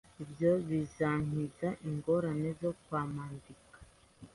Ibyo 0.23 0.51
bizankiza 0.67 1.67
ingorane 1.87 2.49
zo 2.61 2.71
kumwandikira 2.83 3.77